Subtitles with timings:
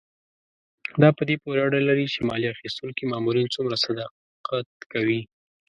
[1.01, 5.21] دا په دې پورې اړه لري چې مالیه اخیستونکي مامورین څومره صداقت کوي.